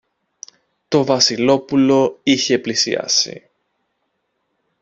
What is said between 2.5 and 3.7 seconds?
πλησιάσει